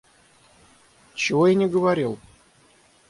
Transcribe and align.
Чего 1.13 1.45
я 1.49 1.53
не 1.53 1.67
говорил? 1.67 2.17